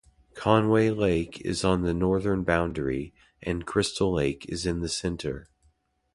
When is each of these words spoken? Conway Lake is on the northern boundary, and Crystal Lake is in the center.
Conway 0.33 0.89
Lake 0.89 1.39
is 1.41 1.63
on 1.63 1.83
the 1.83 1.93
northern 1.93 2.41
boundary, 2.43 3.13
and 3.43 3.67
Crystal 3.67 4.11
Lake 4.11 4.47
is 4.49 4.65
in 4.65 4.79
the 4.79 4.89
center. 4.89 5.45